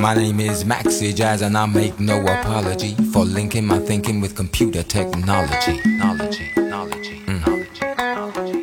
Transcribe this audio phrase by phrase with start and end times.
[0.00, 4.34] My name is Maxi Jazz, and I make no apology for linking my thinking with
[4.34, 5.78] computer technology.
[5.84, 7.46] Knowledge, knowledge, mm.
[7.46, 7.80] knowledge,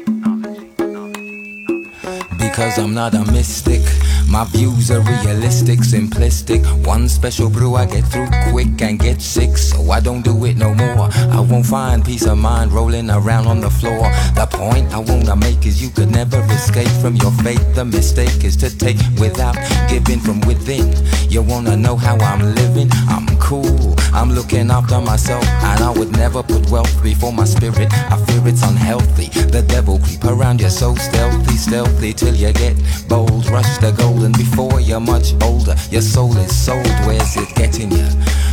[0.10, 2.40] knowledge, knowledge.
[2.40, 3.82] Because I'm not a mystic.
[4.30, 6.62] My views are realistic, simplistic.
[6.86, 10.58] One special brew I get through quick and get sick, so I don't do it
[10.58, 11.10] no more.
[11.32, 14.04] I won't find peace of mind rolling around on the floor.
[14.36, 17.64] The point I wanna make is you could never escape from your fate.
[17.74, 19.56] The mistake is to take without
[19.90, 20.94] giving from within.
[21.30, 22.90] You wanna know how I'm living?
[23.08, 23.96] I'm cool.
[24.14, 27.94] I'm looking after myself, and I would never put wealth before my spirit.
[28.12, 29.30] I fear it's unhealthy.
[29.48, 32.76] The devil creep around you so stealthy, stealthy till you get
[33.08, 33.48] bold.
[33.50, 35.76] Rush the gold and before you're much older.
[35.90, 38.08] Your soul is sold, where's it getting you?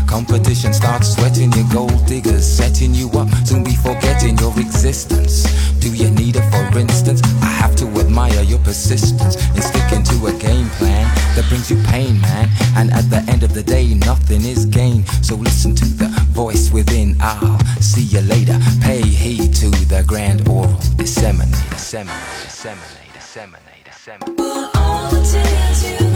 [0.06, 5.44] Competition starts sweating your gold diggers, setting you up, soon be forgetting your existence.
[5.80, 7.22] Do you need it for instance?
[7.42, 11.04] I have to admire your persistence in sticking to a game plan
[11.36, 12.48] that brings you pain, man.
[12.76, 15.08] And at the end of the day, nothing is gained.
[15.22, 17.16] So listen to the voice within.
[17.20, 18.58] I'll see you later.
[18.82, 20.76] Pay heed to the grand oral.
[20.96, 24.43] Disseminate, disseminate, disseminate, disseminate.
[25.10, 26.13] Pay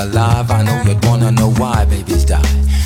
[0.00, 2.42] alive, I know you'd wanna know why babies die.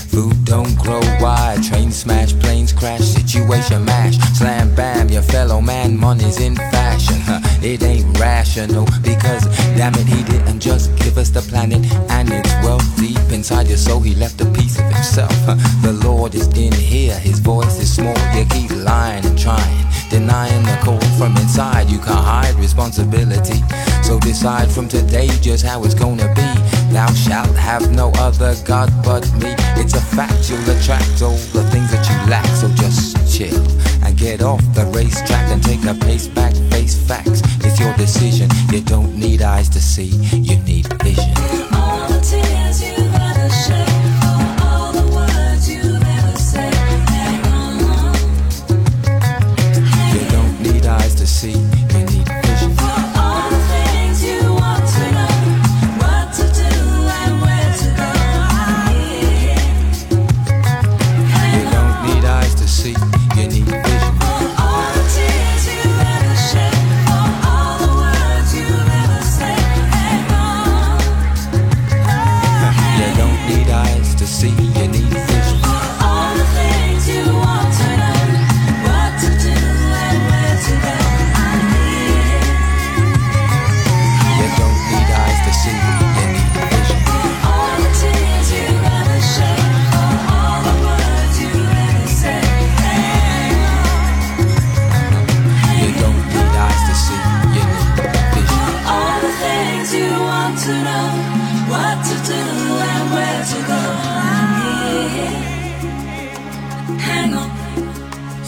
[0.09, 5.99] Food don't grow wide, train smash, planes crash, situation mash, slam bam, your fellow man,
[5.99, 7.21] money's in fashion.
[7.21, 9.45] Huh, It ain't rational because
[9.77, 13.79] damn it, he didn't just give us the planet and its wealth deep inside your
[13.79, 14.01] soul.
[14.01, 15.35] He left a piece of himself.
[15.83, 18.17] The Lord is in here, his voice is small.
[18.37, 21.89] You keep lying and trying, denying the call from inside.
[21.91, 23.61] You can't hide responsibility.
[24.03, 26.49] So decide from today just how it's gonna be.
[26.95, 29.57] Thou shalt have no other God but me.
[29.83, 32.47] It's a fact you'll attract all the things that you lack.
[32.55, 33.67] So just chill
[34.05, 36.55] and get off the racetrack and take a pace back.
[36.71, 37.43] Face facts.
[37.65, 38.49] It's your decision.
[38.71, 40.15] You don't need eyes to see.
[40.37, 41.64] You need vision.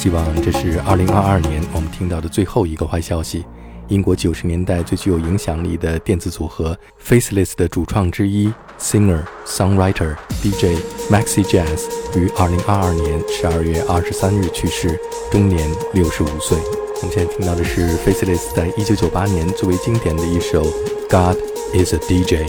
[0.06, 3.44] 希望这是2022年我们听到的最后一个坏消息。
[3.88, 10.78] 英国九十年代最具有影响力的电子组合 Faceless 的主创之一，singer、songwriter、DJ
[11.10, 11.86] Maxi Jazz
[12.16, 14.96] 于2022年12月23日去世，
[15.32, 16.56] 终年65岁。
[17.02, 20.62] 我们现在听到的是 Faceless 在1998年最为经典的一首
[21.10, 21.36] 《God
[21.74, 22.48] Is a DJ》。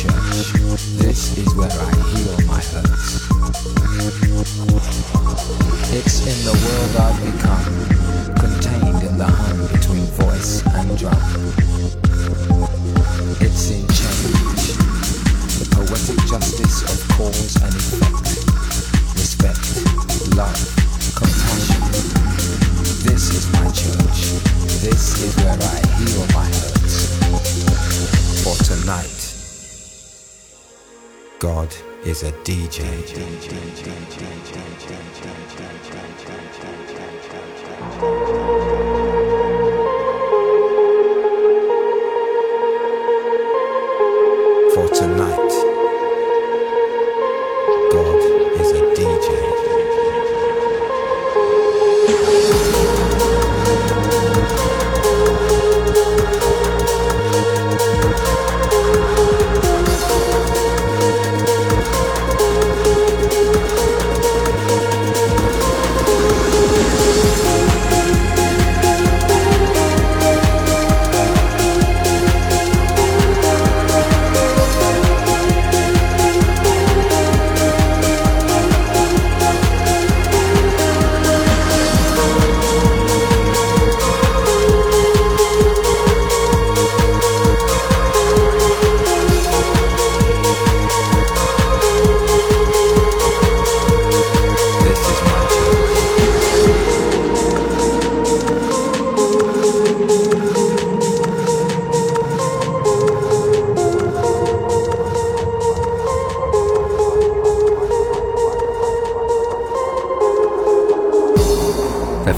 [0.00, 0.82] church.
[0.96, 2.39] This is where I heal.
[32.50, 33.99] 一拳一拳一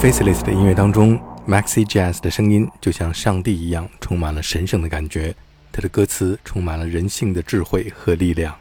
[0.03, 1.17] Faceless 的音乐当中
[1.47, 5.33] ，Maxi Jazz 的声音就像上帝一样，充满了神圣的感觉。
[5.71, 8.53] 他的歌词充满了人性的智慧和力量。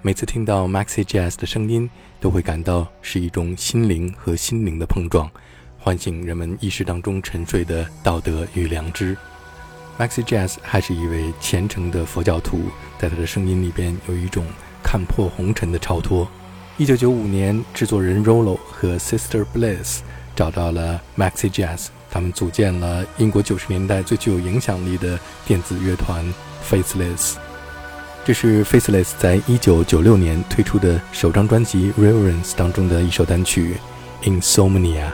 [0.00, 1.90] 每次听到 Maxi Jazz 的声音，
[2.20, 5.28] 都会感到是一种心灵和心灵的碰撞，
[5.76, 9.16] 唤醒人们意识当中沉睡的道德与良知。
[9.98, 12.60] Maxi Jazz 还是一位虔诚的佛教徒，
[12.96, 14.46] 在他的声音里边有一种
[14.84, 16.28] 看破红尘的超脱。
[16.78, 20.02] 一九九五年，制作人 Rollo 和 Sister Bliss
[20.36, 26.24] 找到了 Maxi Jazz，他们组建了英国九十年代最具有影响力的电子乐团
[26.70, 27.36] Faceless。
[28.24, 33.76] 这是 Faceless 在一九九六年推出的首张专辑《Reverence》当中的一首单曲
[34.28, 35.04] 《Insomnia》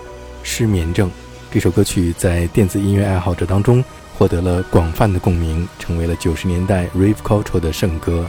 [0.42, 1.10] 失眠症。
[1.50, 3.84] 这首歌曲在电子音乐爱好者当中
[4.18, 8.26] 获得了广泛的共鸣，成为了九十年代 Rave Culture 的圣歌。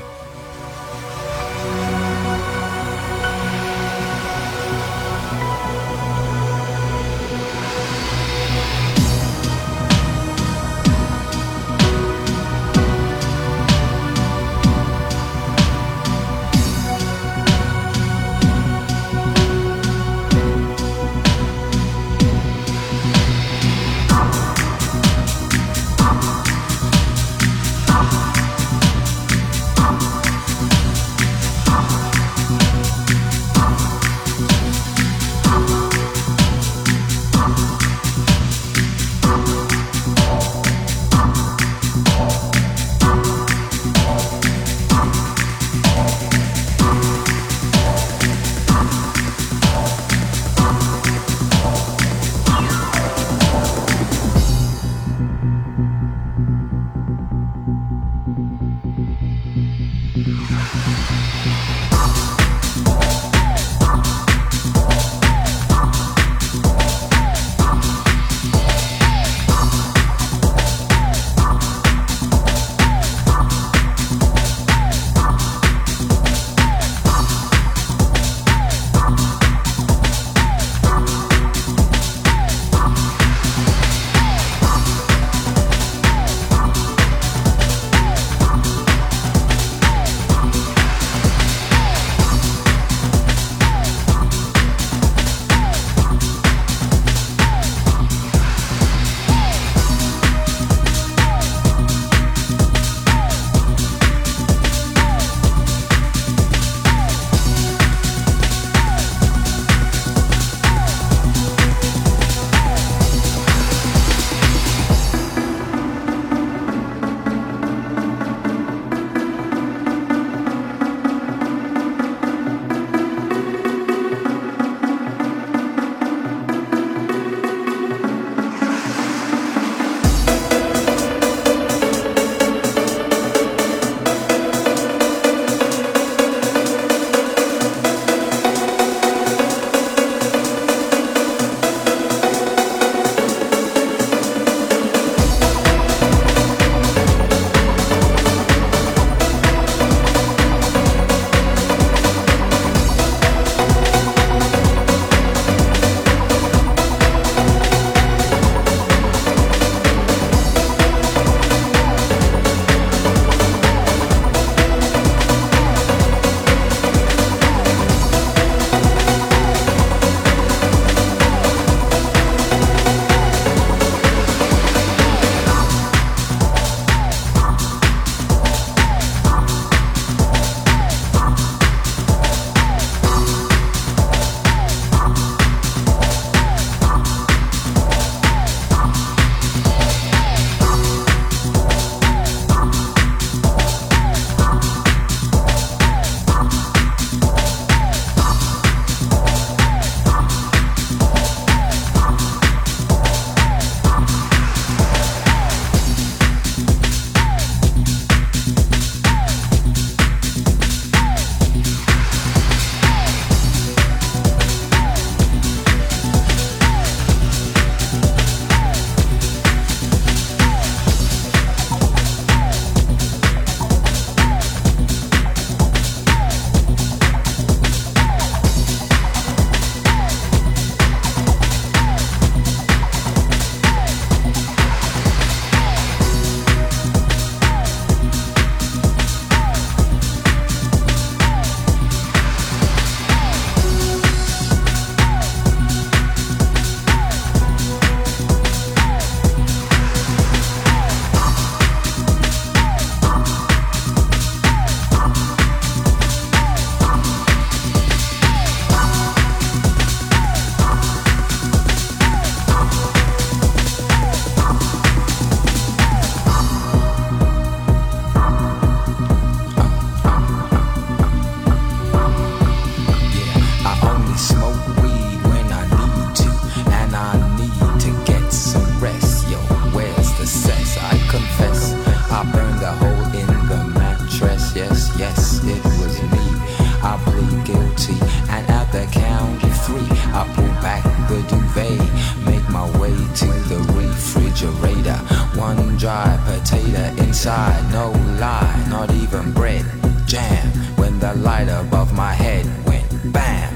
[291.78, 291.86] day.
[292.26, 294.98] Make my way to the refrigerator.
[295.40, 299.66] One dry potato inside, no lie, not even bread.
[300.06, 303.52] Jam when the light above my head went bam.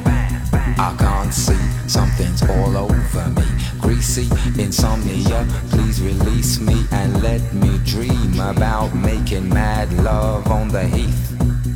[0.80, 3.46] I can't see, something's all over me.
[3.80, 4.28] Greasy
[4.62, 11.24] insomnia, please release me and let me dream about making mad love on the heath.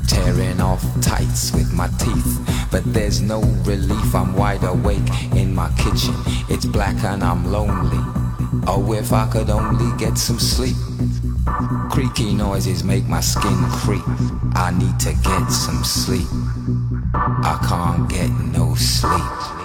[0.08, 4.16] Tearing off tights with my teeth but there's no relief.
[4.16, 6.16] I'm wide awake in my kitchen,
[6.50, 8.00] it's black and I'm lonely.
[8.68, 10.76] Oh, if I could only get some sleep.
[11.92, 14.04] Creaky noises make my skin creep.
[14.56, 16.28] I need to get some sleep.
[17.14, 19.61] I can't get no sleep.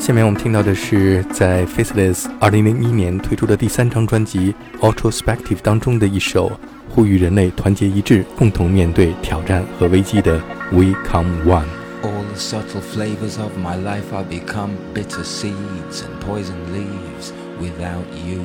[0.00, 10.38] 下面我们听到的是在 Faithless 2001年推出的第三张专辑《Outrospective》当中的一首呼吁人类团结一致，共同面对挑战和危机的
[10.72, 11.64] 《We Come One》。
[12.02, 18.40] All the subtle flavors of my life are become bitter seeds and poison leaves without you.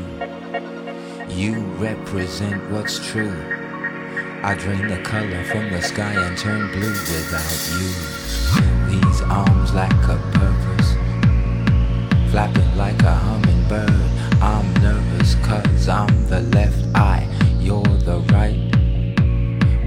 [1.29, 3.31] You represent what's true.
[4.43, 7.93] I drain the color from the sky and turn blue without you.
[8.91, 10.64] These arms lack a purpose
[12.35, 14.11] flapping like a hummingbird.
[14.41, 17.25] I'm nervous cause I'm the left eye,
[17.61, 18.59] you're the right.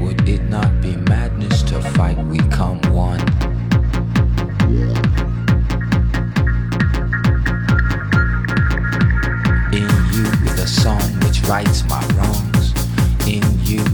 [0.00, 2.16] Would it not be madness to fight?
[2.24, 3.20] We come one.
[9.80, 12.72] In you, the song which rights my wrongs.
[13.28, 13.84] In you,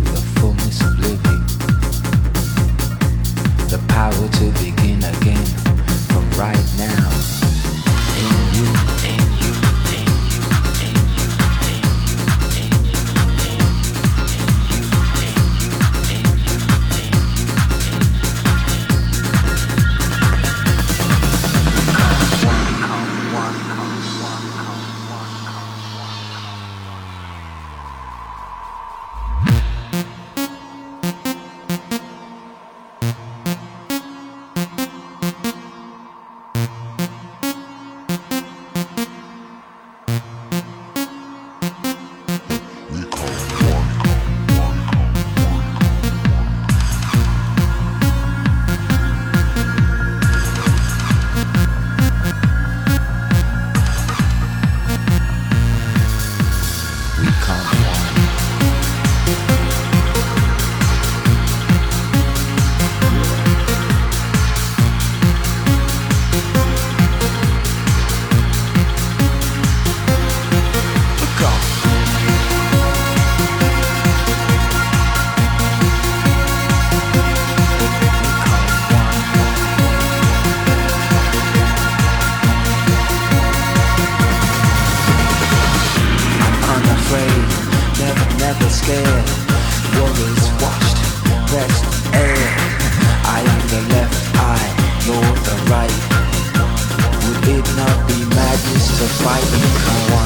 [99.05, 100.24] to fight and become one,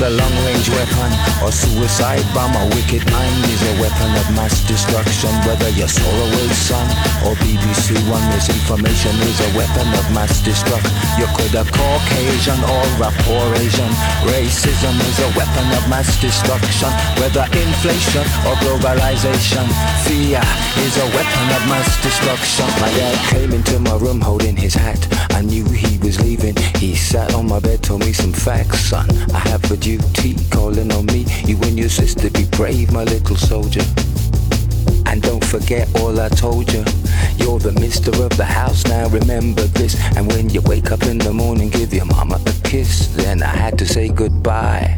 [0.00, 0.39] Whether long-range
[0.80, 1.12] weapon
[1.44, 5.28] or suicide bomb, a wicked mind is a weapon of mass destruction.
[5.44, 6.88] Whether you're Solarway Sun
[7.28, 10.92] or BBC One, misinformation is a weapon of mass destruction.
[11.20, 13.92] You could have Caucasian or a poor Asian.
[14.24, 16.88] Racism is a weapon of mass destruction.
[17.20, 19.68] Whether inflation or globalization,
[20.08, 20.40] fear
[20.80, 22.64] is a weapon of mass destruction.
[22.80, 25.00] My dad came into my room holding his hat.
[25.36, 26.56] I knew he was leaving.
[26.80, 29.08] He sat on my bed, told me some facts, son.
[29.34, 30.36] I have a duty
[30.70, 31.24] calling on me.
[31.44, 33.82] You and your sister be brave, my little soldier.
[35.06, 36.84] And don't forget all I told you.
[37.38, 39.96] You're the mister of the house, now remember this.
[40.16, 43.08] And when you wake up in the morning, give your mama a kiss.
[43.16, 44.94] Then I had to say goodbye.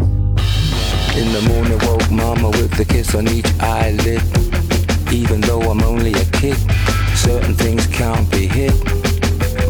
[1.17, 4.23] In the morning, woke mama with the kiss on each eyelid.
[5.11, 6.59] Even though I'm only a kid,
[7.15, 8.75] certain things can't be hid.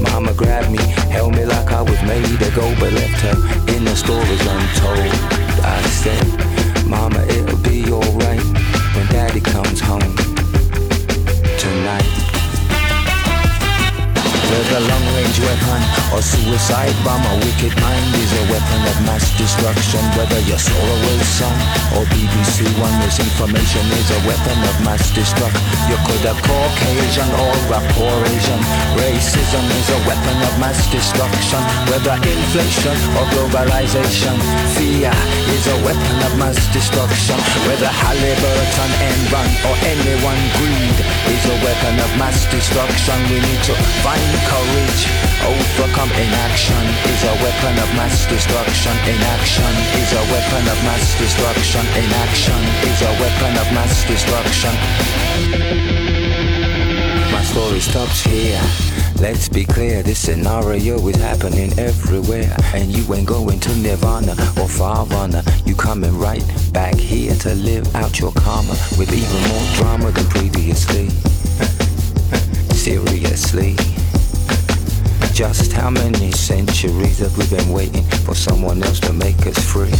[0.02, 0.82] Mama grabbed me,
[1.14, 3.36] held me like I was made to go, but left her
[3.74, 5.41] in the stories untold.
[5.60, 8.42] I said, Mama, it'll be alright
[8.94, 10.16] when Daddy comes home
[11.58, 12.21] tonight.
[14.52, 15.80] Whether long-range weapon
[16.12, 20.04] or suicide bomb, a wicked mind is a weapon of mass destruction.
[20.12, 21.56] Whether you're Solarway Sun
[21.96, 25.64] or BBC One, misinformation is a weapon of mass destruction.
[25.88, 27.80] You could have Caucasian or a
[28.28, 28.60] Asian.
[29.00, 31.62] Racism is a weapon of mass destruction.
[31.88, 34.36] Whether inflation or globalization,
[34.76, 35.16] fear
[35.48, 37.40] is a weapon of mass destruction.
[37.64, 40.98] Whether Halliburton, Enron or anyone greed
[41.32, 43.16] is a weapon of mass destruction.
[43.32, 45.02] We need to find courage.
[45.42, 48.92] Overcome inaction is a weapon of mass destruction.
[49.06, 51.84] Inaction is a weapon of mass destruction.
[51.98, 54.74] Inaction is a weapon of mass destruction.
[57.32, 58.62] My story stops here.
[59.22, 62.56] Let's be clear, this scenario is happening everywhere.
[62.74, 65.42] And you ain't going to Nirvana or Farvana.
[65.66, 70.26] You coming right back here to live out your karma with even more drama than
[70.26, 71.08] previously.
[72.74, 73.91] Seriously.
[75.34, 79.88] Just how many centuries have we been waiting for someone else to make us free?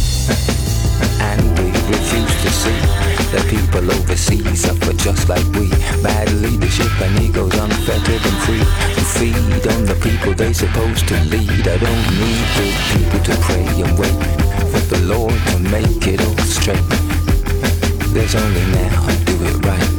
[1.19, 2.79] And we refuse to see
[3.33, 5.69] that people overseas suffer just like we.
[6.03, 8.61] Bad leadership and egos unfettered and free
[8.93, 11.67] to feed on the people they supposed to lead.
[11.67, 14.19] I don't need good people to pray and wait
[14.69, 16.87] for the Lord to make it all straight.
[18.13, 19.89] There's only now, do it right.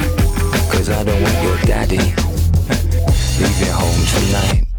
[0.71, 2.15] Cause I don't want your daddy
[3.41, 4.74] leaving home tonight.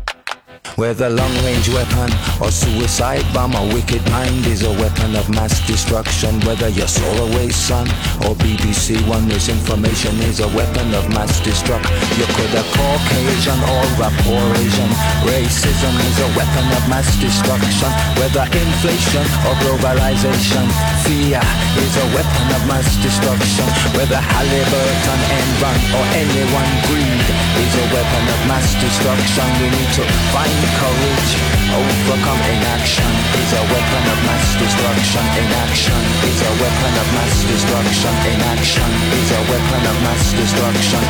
[0.76, 2.12] Whether long-range weapon
[2.44, 6.36] or suicide bomb, a wicked mind is a weapon of mass destruction.
[6.44, 7.88] Whether you're Solarway Sun
[8.28, 11.88] or BBC One, misinformation is a weapon of mass destruction.
[12.20, 14.92] You could have Caucasian or a poor Asian.
[15.24, 17.92] Racism is a weapon of mass destruction.
[18.20, 20.68] Whether inflation or globalization,
[21.08, 21.40] fear
[21.80, 23.64] is a weapon of mass destruction.
[23.96, 27.28] Whether Halliburton, Enron or anyone greed
[27.64, 29.48] is a weapon of mass destruction.
[29.64, 30.04] We need to
[30.36, 31.32] find courage,
[31.76, 35.24] overcome inaction is a weapon of mass destruction.
[35.44, 38.14] Inaction is a weapon of mass destruction.
[38.34, 41.04] Inaction is a weapon of mass destruction.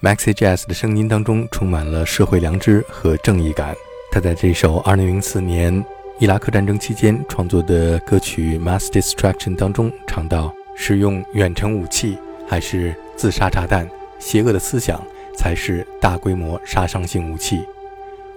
[0.00, 3.74] Maxi Jazz 的声音当中充满了社会良知和正义感。
[4.10, 5.84] 他在这首2004年
[6.18, 12.16] 伊拉克战争期间创作的歌曲《Mass Destruction》当中唱到：“使用远程武器
[12.48, 13.88] 还是自杀炸弹，
[14.18, 15.00] 邪恶的思想
[15.38, 17.64] 才是大规模杀伤性武器。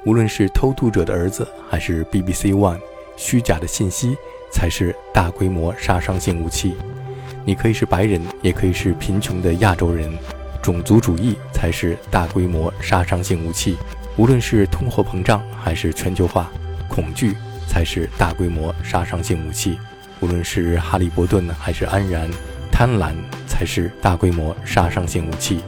[0.05, 2.79] 无论是偷渡者的儿子，还是 BBC One，
[3.17, 4.15] 虚假的信息
[4.51, 6.75] 才是大规模杀伤性武器。
[7.43, 10.15] 你可以是白人，也可以是贫穷的亚洲人，
[10.61, 13.77] 种族主义才是大规模杀伤性武器。
[14.15, 16.51] 无论是通货膨胀还是全球化，
[16.87, 17.35] 恐惧
[17.67, 19.79] 才是大规模杀伤性武器。
[20.19, 22.29] 无论是哈利波顿还是安然，
[22.71, 23.15] 贪婪
[23.47, 25.61] 才是大规模杀伤性武器。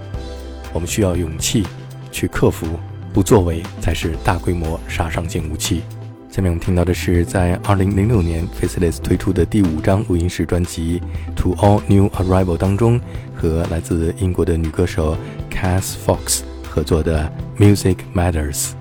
[0.74, 1.66] 我们需要勇气
[2.12, 2.68] 去克服，
[3.14, 5.84] 不作为才是大规模杀伤性武器。
[6.30, 11.00] 下面我们听到的是在2006年 Faceless 推出的第五张录音室专辑
[11.36, 13.00] 《To All New Arrival》当中，
[13.36, 15.16] 和来自英国的女歌手
[15.52, 17.32] Cass Fox 合作的
[17.62, 18.72] 《Music Matters》。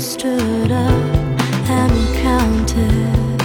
[0.00, 1.02] stood up
[1.68, 3.42] and counted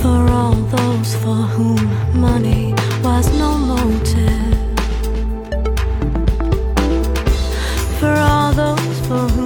[0.00, 2.72] for all those for whom money
[3.02, 4.78] was no motive,
[8.00, 9.45] for all those for whom.